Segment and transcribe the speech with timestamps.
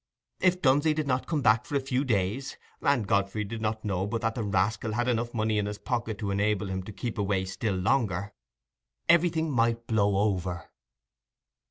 [0.39, 4.07] If Dunsey did not come back for a few days (and Godfrey did not know
[4.07, 7.19] but that the rascal had enough money in his pocket to enable him to keep
[7.19, 8.33] away still longer),
[9.07, 10.71] everything might blow over.